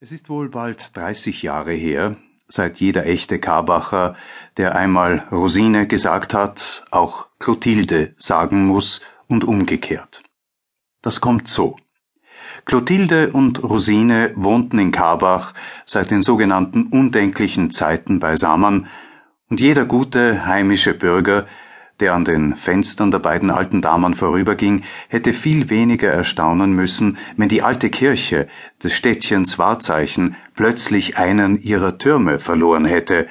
Es 0.00 0.12
ist 0.12 0.28
wohl 0.28 0.48
bald 0.48 0.96
30 0.96 1.42
Jahre 1.42 1.72
her, 1.72 2.14
seit 2.46 2.76
jeder 2.76 3.04
echte 3.04 3.40
Karbacher, 3.40 4.14
der 4.56 4.76
einmal 4.76 5.26
Rosine 5.32 5.88
gesagt 5.88 6.34
hat, 6.34 6.84
auch 6.92 7.26
Clotilde 7.40 8.14
sagen 8.16 8.64
muss 8.64 9.04
und 9.26 9.42
umgekehrt. 9.42 10.22
Das 11.02 11.20
kommt 11.20 11.48
so. 11.48 11.78
Clotilde 12.64 13.32
und 13.32 13.64
Rosine 13.64 14.30
wohnten 14.36 14.78
in 14.78 14.92
Karbach 14.92 15.52
seit 15.84 16.12
den 16.12 16.22
sogenannten 16.22 16.86
undenklichen 16.86 17.72
Zeiten 17.72 18.20
beisammen, 18.20 18.86
und 19.50 19.58
jeder 19.58 19.84
gute 19.84 20.46
heimische 20.46 20.94
Bürger 20.94 21.44
der 22.00 22.14
an 22.14 22.24
den 22.24 22.56
Fenstern 22.56 23.10
der 23.10 23.18
beiden 23.18 23.50
alten 23.50 23.82
Damen 23.82 24.14
vorüberging, 24.14 24.82
hätte 25.08 25.32
viel 25.32 25.70
weniger 25.70 26.10
erstaunen 26.10 26.72
müssen, 26.72 27.18
wenn 27.36 27.48
die 27.48 27.62
alte 27.62 27.90
Kirche 27.90 28.48
des 28.82 28.94
Städtchens 28.94 29.58
Wahrzeichen 29.58 30.36
plötzlich 30.54 31.18
einen 31.18 31.60
ihrer 31.60 31.98
Türme 31.98 32.38
verloren 32.38 32.84
hätte, 32.84 33.26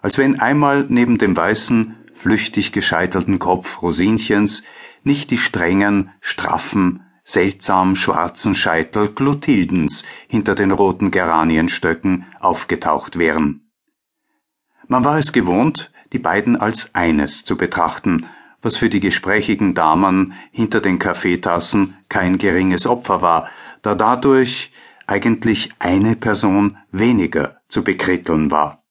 als 0.00 0.18
wenn 0.18 0.40
einmal 0.40 0.86
neben 0.88 1.18
dem 1.18 1.36
weißen, 1.36 1.96
flüchtig 2.14 2.72
gescheitelten 2.72 3.38
Kopf 3.38 3.82
Rosinchens 3.82 4.64
nicht 5.04 5.30
die 5.30 5.38
strengen, 5.38 6.10
straffen, 6.20 7.04
seltsam 7.24 7.96
schwarzen 7.96 8.54
Scheitel 8.54 9.08
Clotildens 9.08 10.04
hinter 10.28 10.54
den 10.54 10.72
roten 10.72 11.10
Geranienstöcken 11.10 12.26
aufgetaucht 12.40 13.18
wären. 13.18 13.70
Man 14.88 15.04
war 15.04 15.18
es 15.18 15.32
gewohnt, 15.32 15.91
die 16.12 16.18
beiden 16.18 16.56
als 16.56 16.94
eines 16.94 17.44
zu 17.44 17.56
betrachten, 17.56 18.26
was 18.60 18.76
für 18.76 18.88
die 18.88 19.00
gesprächigen 19.00 19.74
Damen 19.74 20.34
hinter 20.52 20.80
den 20.80 20.98
Kaffeetassen 20.98 21.96
kein 22.08 22.38
geringes 22.38 22.86
Opfer 22.86 23.22
war, 23.22 23.48
da 23.82 23.94
dadurch 23.94 24.72
eigentlich 25.06 25.70
eine 25.78 26.14
Person 26.14 26.76
weniger 26.92 27.56
zu 27.68 27.82
bekritteln 27.82 28.50
war. 28.50 28.82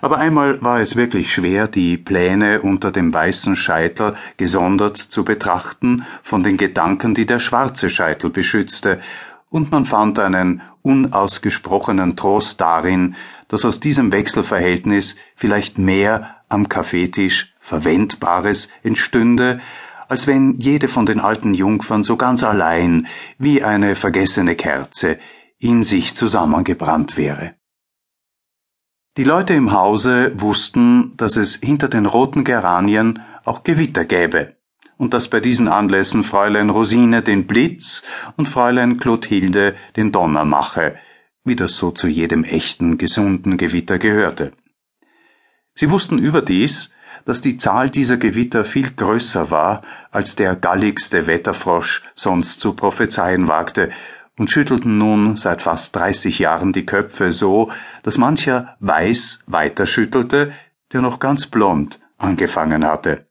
Aber 0.00 0.18
einmal 0.18 0.62
war 0.62 0.80
es 0.80 0.96
wirklich 0.96 1.32
schwer, 1.32 1.68
die 1.68 1.98
Pläne 1.98 2.62
unter 2.62 2.90
dem 2.90 3.12
weißen 3.12 3.56
Scheitel 3.56 4.14
gesondert 4.36 4.96
zu 4.96 5.24
betrachten 5.24 6.04
von 6.22 6.42
den 6.42 6.56
Gedanken, 6.56 7.14
die 7.14 7.26
der 7.26 7.40
schwarze 7.40 7.90
Scheitel 7.90 8.30
beschützte, 8.30 9.00
und 9.50 9.70
man 9.70 9.84
fand 9.84 10.18
einen 10.18 10.62
unausgesprochenen 10.80 12.16
Trost 12.16 12.60
darin, 12.60 13.14
dass 13.48 13.66
aus 13.66 13.80
diesem 13.80 14.10
Wechselverhältnis 14.10 15.16
vielleicht 15.36 15.76
mehr 15.76 16.41
am 16.52 16.68
Kaffeetisch 16.68 17.54
Verwendbares 17.60 18.70
entstünde, 18.82 19.60
als 20.08 20.26
wenn 20.26 20.58
jede 20.58 20.88
von 20.88 21.06
den 21.06 21.20
alten 21.20 21.54
Jungfern 21.54 22.02
so 22.02 22.16
ganz 22.16 22.42
allein, 22.42 23.06
wie 23.38 23.64
eine 23.64 23.96
vergessene 23.96 24.56
Kerze, 24.56 25.18
in 25.58 25.82
sich 25.82 26.14
zusammengebrannt 26.14 27.16
wäre. 27.16 27.54
Die 29.16 29.24
Leute 29.24 29.54
im 29.54 29.72
Hause 29.72 30.32
wussten, 30.36 31.16
dass 31.16 31.36
es 31.36 31.56
hinter 31.56 31.88
den 31.88 32.06
roten 32.06 32.44
Geranien 32.44 33.20
auch 33.44 33.62
Gewitter 33.62 34.04
gäbe 34.04 34.56
und 34.96 35.14
dass 35.14 35.28
bei 35.28 35.40
diesen 35.40 35.68
Anlässen 35.68 36.24
Fräulein 36.24 36.70
Rosine 36.70 37.22
den 37.22 37.46
Blitz 37.46 38.02
und 38.36 38.48
Fräulein 38.48 38.98
Clotilde 38.98 39.74
den 39.96 40.12
Donner 40.12 40.44
mache, 40.44 40.96
wie 41.44 41.56
das 41.56 41.76
so 41.76 41.90
zu 41.90 42.08
jedem 42.08 42.44
echten, 42.44 42.98
gesunden 42.98 43.56
Gewitter 43.56 43.98
gehörte. 43.98 44.52
Sie 45.74 45.90
wussten 45.90 46.18
überdies, 46.18 46.92
dass 47.24 47.40
die 47.40 47.56
Zahl 47.56 47.88
dieser 47.90 48.16
Gewitter 48.16 48.64
viel 48.64 48.90
größer 48.90 49.50
war, 49.50 49.82
als 50.10 50.36
der 50.36 50.56
galligste 50.56 51.26
Wetterfrosch 51.26 52.02
sonst 52.14 52.60
zu 52.60 52.74
prophezeien 52.74 53.48
wagte, 53.48 53.90
und 54.38 54.50
schüttelten 54.50 54.96
nun 54.96 55.36
seit 55.36 55.60
fast 55.60 55.94
dreißig 55.94 56.38
Jahren 56.38 56.72
die 56.72 56.86
Köpfe 56.86 57.32
so, 57.32 57.70
dass 58.02 58.16
mancher 58.16 58.76
weiß 58.80 59.44
weiterschüttelte, 59.46 60.52
der 60.92 61.02
noch 61.02 61.18
ganz 61.18 61.46
blond 61.46 62.00
angefangen 62.16 62.84
hatte. 62.84 63.26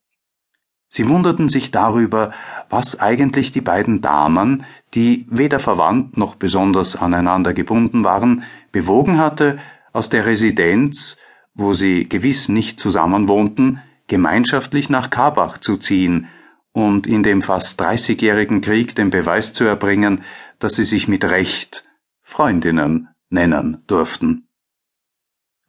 Sie 0.89 1.07
wunderten 1.09 1.49
sich 1.49 1.71
darüber, 1.71 2.33
was 2.69 2.99
eigentlich 2.99 3.51
die 3.51 3.61
beiden 3.61 4.01
Damen, 4.01 4.65
die 4.93 5.25
weder 5.29 5.59
verwandt 5.59 6.17
noch 6.17 6.35
besonders 6.35 6.95
aneinander 6.95 7.53
gebunden 7.53 8.03
waren, 8.03 8.43
bewogen 8.71 9.17
hatte, 9.17 9.57
aus 9.93 10.09
der 10.09 10.25
Residenz, 10.25 11.17
wo 11.53 11.73
sie 11.73 12.07
gewiss 12.07 12.49
nicht 12.49 12.79
zusammen 12.79 13.27
wohnten, 13.27 13.81
gemeinschaftlich 14.07 14.89
nach 14.89 15.09
Karbach 15.09 15.57
zu 15.57 15.77
ziehen 15.77 16.27
und 16.71 17.07
in 17.07 17.23
dem 17.23 17.41
fast 17.41 17.79
dreißigjährigen 17.79 18.61
Krieg 18.61 18.95
den 18.95 19.09
Beweis 19.09 19.53
zu 19.53 19.65
erbringen, 19.65 20.23
dass 20.59 20.75
sie 20.75 20.85
sich 20.85 21.07
mit 21.07 21.23
Recht 21.25 21.87
Freundinnen 22.21 23.09
nennen 23.29 23.83
durften. 23.87 24.47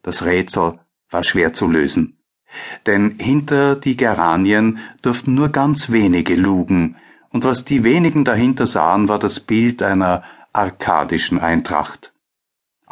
Das 0.02 0.24
Rätsel 0.24 0.80
war 1.10 1.24
schwer 1.24 1.52
zu 1.52 1.68
lösen. 1.68 2.18
Denn 2.86 3.18
hinter 3.18 3.76
die 3.76 3.96
Geranien 3.96 4.78
durften 5.00 5.34
nur 5.34 5.48
ganz 5.48 5.90
wenige 5.90 6.34
lugen, 6.34 6.96
und 7.30 7.44
was 7.44 7.64
die 7.64 7.82
wenigen 7.82 8.24
dahinter 8.24 8.66
sahen, 8.66 9.08
war 9.08 9.18
das 9.18 9.40
Bild 9.40 9.82
einer 9.82 10.22
arkadischen 10.52 11.38
Eintracht. 11.38 12.12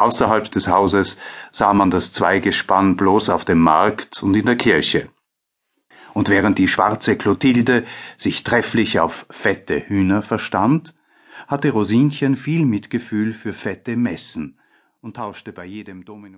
Außerhalb 0.00 0.50
des 0.50 0.68
Hauses 0.68 1.20
sah 1.52 1.74
man 1.74 1.90
das 1.90 2.12
Zweigespann 2.12 2.96
bloß 2.96 3.28
auf 3.28 3.44
dem 3.44 3.58
Markt 3.60 4.22
und 4.22 4.34
in 4.34 4.46
der 4.46 4.56
Kirche. 4.56 5.08
Und 6.14 6.28
während 6.28 6.58
die 6.58 6.68
schwarze 6.68 7.16
Clotilde 7.16 7.84
sich 8.16 8.42
trefflich 8.42 8.98
auf 8.98 9.26
fette 9.30 9.88
Hühner 9.88 10.22
verstand, 10.22 10.94
hatte 11.48 11.70
Rosinchen 11.70 12.36
viel 12.36 12.64
Mitgefühl 12.64 13.32
für 13.32 13.52
fette 13.52 13.96
Messen 13.96 14.58
und 15.02 15.16
tauschte 15.16 15.52
bei 15.52 15.66
jedem 15.66 16.04
Dominus 16.04 16.30